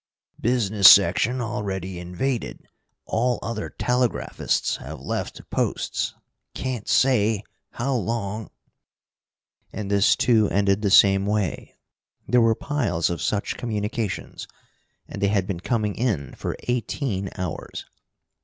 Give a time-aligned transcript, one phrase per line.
[0.39, 2.65] "Business section already invaded.
[3.05, 6.15] All other telegraphists have left posts.
[6.55, 7.43] Can't say
[7.73, 8.49] how long"
[9.71, 11.75] And this, too, ended in the same way.
[12.27, 14.47] There were piles of such communications,
[15.07, 17.85] and they had been coming in for eighteen hours.